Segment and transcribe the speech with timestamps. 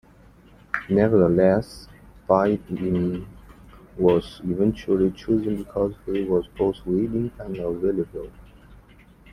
[0.89, 1.87] Nevertheless,
[2.27, 3.27] Byng
[3.99, 8.31] was eventually chosen because he was both willing and available.